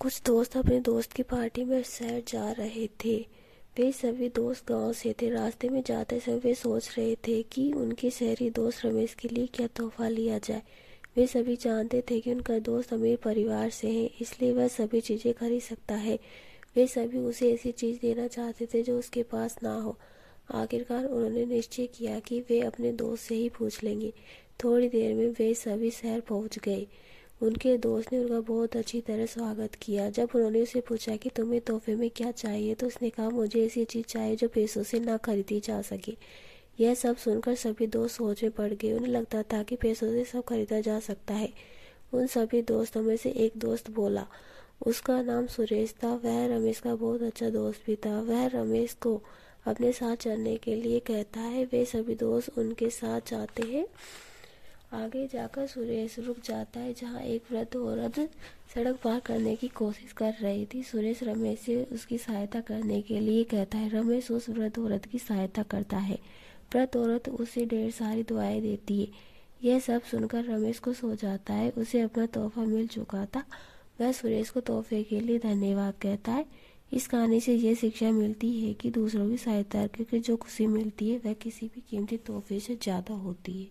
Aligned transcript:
कुछ 0.00 0.20
दोस्त 0.26 0.56
अपने 0.56 0.78
दोस्त 0.80 1.12
की 1.12 1.22
पार्टी 1.22 1.64
में 1.64 1.82
शहर 1.82 2.22
जा 2.28 2.50
रहे 2.52 2.86
थे। 3.04 3.16
वे 3.76 3.90
सभी 3.92 4.28
दोस्त 4.28 4.68
गाँव 4.68 4.92
से 4.92 5.14
थे। 5.22 5.30
रास्ते 5.30 5.68
में 5.68 5.82
जाते 5.86 6.18
समय 6.20 6.36
वे 6.36 6.54
सोच 6.54 6.88
रहे 6.98 7.14
थे 7.28 7.42
कि 7.42 7.72
उनके 7.72 8.10
शहरी 8.10 8.50
दोस्त 8.50 8.84
रमेश 8.86 9.14
के 9.14 9.28
लिए 9.28 9.46
क्या 9.46 9.66
तोहफा 9.66 10.08
लिया 10.08 10.38
जाए। 10.38 10.62
वे 11.16 11.26
सभी 11.26 11.56
जानते 11.56 12.02
थे 12.10 12.20
कि 12.20 12.32
उनका 12.32 12.58
दोस्त 12.58 12.92
अमीर 12.92 13.16
परिवार 13.16 13.70
से 13.70 13.90
है, 13.90 14.04
इसलिए 14.20 14.52
वह 14.52 14.68
सभी 14.68 15.00
चीज़ें 15.00 15.34
खरीद 15.34 15.62
सकता 15.62 15.94
है। 15.94 16.18
वे 16.76 16.86
सभी 16.86 17.18
उसे 17.18 17.52
ऐसी 17.52 17.72
चीज़ 17.72 17.98
देना 18.00 18.26
चाहते 18.26 18.66
थे 18.66 18.82
जो 18.82 18.98
उसके 18.98 19.22
पास 19.22 19.56
ना 19.62 19.74
हो। 19.74 19.98
आखिरकार 20.54 21.04
उन्होंने 21.04 21.44
निश्चय 21.44 21.86
किया 21.86 22.18
कि 22.18 22.40
वे 22.40 22.60
अपने 22.60 22.92
दोस्त 22.92 23.22
से 23.22 23.34
ही 23.34 23.48
पूछ 23.48 23.82
लेंगे। 23.84 24.12
थोड़ी 24.64 24.88
देर 24.88 25.14
में 25.14 25.28
वे 25.28 25.52
सभी 25.54 25.90
शहर 25.90 26.20
पहुँच 26.20 26.58
गए। 26.58 26.86
उनके 27.42 27.76
दोस्त 27.76 28.12
ने 28.12 28.18
उनका 28.18 28.40
बहुत 28.40 28.76
अच्छी 28.76 29.00
तरह 29.00 29.26
स्वागत 29.26 29.74
किया। 29.74 30.08
जब 30.10 30.28
उन्होंने 30.34 30.62
उसे 30.62 30.80
पूछा 30.80 31.16
कि 31.16 31.30
तुम्हें 31.30 31.60
तोहफे 31.60 31.94
में 31.94 32.08
क्या 32.10 32.30
चाहिए 32.30 32.74
तो 32.74 32.86
उसने 32.86 33.10
कहा, 33.10 33.28
मुझे 33.30 33.64
ऐसी 33.66 33.84
चीज़ 33.84 34.06
चाहिए 34.06 34.36
जो 34.36 34.48
पैसों 34.48 34.82
से 34.82 35.00
ना 35.00 35.16
खरीदी 35.16 35.60
जा 35.60 35.80
सके। 35.82 36.16
यह 36.80 36.94
सब 36.94 37.16
सुनकर 37.16 37.54
सभी 37.54 37.86
दोस्त 37.86 38.16
सोच 38.16 38.42
में 38.42 38.52
पड़ 38.52 38.72
गए। 38.72 38.92
उन्हें 38.92 39.12
लगता 39.12 39.42
था 39.42 39.62
कि 39.62 39.76
पैसों 39.76 40.10
से 40.10 40.24
सब 40.24 40.44
खरीदा 40.44 40.80
जा 40.80 40.98
सकता 41.00 41.34
है। 41.34 41.52
उन 42.12 42.26
सभी 42.26 42.62
दोस्तों 42.62 43.02
में 43.02 43.16
से 43.16 43.30
एक 43.30 43.52
दोस्त 43.56 43.90
बोला, 43.90 44.26
उसका 44.86 45.20
नाम 45.22 45.46
सुरेश 45.46 45.94
था। 46.04 46.14
वह 46.14 46.46
रमेश 46.46 46.80
का 46.80 46.94
बहुत 46.94 47.22
अच्छा 47.22 47.50
दोस्त 47.50 47.82
भी 47.86 47.96
था। 47.96 48.20
वह 48.20 48.46
रमेश 48.46 48.92
को 48.92 49.20
अपने 49.66 49.92
साथ 49.92 50.16
चलने 50.16 50.56
के 50.56 50.74
लिए 50.74 51.00
कहता 51.00 51.40
है। 51.40 51.64
वे 51.64 51.84
सभी 51.84 52.14
दोस्त 52.14 52.58
उनके 52.58 52.90
साथ 52.90 53.30
जाते 53.30 53.62
हैं। 53.62 53.86
आगे 54.92 55.26
जाकर 55.26 55.66
सुरेश 55.66 56.18
रुक 56.18 56.36
जाता 56.44 56.80
है, 56.80 56.92
जहाँ 56.92 57.22
एक 57.22 57.42
वृद्ध 57.52 57.76
औरत 57.76 58.18
सड़क 58.74 58.96
पार 59.04 59.20
करने 59.20 59.56
की 59.56 59.68
कोशिश 59.68 60.12
कर 60.12 60.34
रही 60.40 60.66
थी। 60.66 60.82
सुरेश 60.82 61.22
रमेश 61.22 61.58
से 61.58 61.84
उसकी 61.84 62.18
सहायता 62.18 62.60
करने 62.60 63.02
के 63.02 63.20
लिए 63.20 63.44
कहता 63.44 63.78
है, 63.78 63.88
रमेश 63.88 64.30
उस 64.30 64.48
वृद्ध 64.48 64.78
औरत 64.78 65.04
की 65.04 65.18
सहायता 65.18 65.62
करता 65.62 65.96
है। 65.96 66.18
वृद्ध 66.74 66.96
औरत 66.96 67.28
उसे 67.28 67.66
ढेर 67.66 67.90
सारी 67.90 68.22
दुआएँ 68.22 68.60
देती 68.60 69.00
है। 69.00 69.08
यह 69.64 69.78
सब 69.78 70.02
सुनकर 70.02 70.44
रमेश 70.44 70.78
को 70.78 70.92
सो 70.92 71.14
जाता 71.14 71.54
है, 71.54 71.70
उसे 71.70 72.00
अपना 72.00 72.26
तोहफा 72.26 72.64
मिल 72.64 72.86
चुका 72.86 73.26
था। 73.26 73.44
वह 74.00 74.12
सुरेश 74.12 74.50
को 74.50 74.60
तोहफे 74.60 75.02
के 75.02 75.20
लिए 75.20 75.38
धन्यवाद 75.38 75.94
कहता 76.02 76.32
है। 76.32 76.46
इस 76.92 77.06
कहानी 77.06 77.40
से 77.40 77.54
यह 77.54 77.74
शिक्षा 77.74 78.10
मिलती 78.10 78.60
है 78.60 78.74
कि 78.74 78.90
दूसरों 78.90 79.28
की 79.30 79.36
सहायता 79.36 79.86
करके 79.86 80.18
जो 80.18 80.36
खुशी 80.36 80.66
मिलती 80.66 81.10
है, 81.10 81.18
वह 81.18 81.32
किसी 81.32 81.66
भी 81.66 81.82
कीमती 81.90 82.16
तोहफे 82.16 82.60
से 82.60 82.74
ज़्यादा 82.74 83.14
होती 83.14 83.62
है। 83.62 83.68